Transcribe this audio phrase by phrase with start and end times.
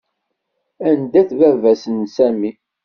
[0.89, 2.51] Anda-t baba-s n Sami?